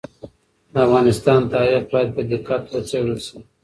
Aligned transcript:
د 0.71 0.73
افغانستان 0.87 1.39
تاریخ 1.53 1.81
باید 1.91 2.09
په 2.15 2.21
دقت 2.31 2.63
وڅېړل 2.71 3.19
سي. 3.27 3.37